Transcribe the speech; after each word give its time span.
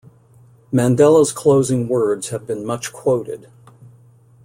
Mandela's 0.73 1.31
closing 1.31 1.87
words 1.87 2.29
have 2.29 2.47
been 2.47 2.65
much-quoted. 2.65 3.51